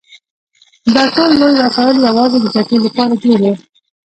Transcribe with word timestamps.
دا 0.95 1.03
ټول 1.15 1.31
لوی 1.39 1.53
وسایل 1.61 1.97
یوازې 2.07 2.37
د 2.41 2.45
جګړې 2.55 2.77
لپاره 2.85 3.13
جوړ 3.23 3.37
وو 3.43 3.53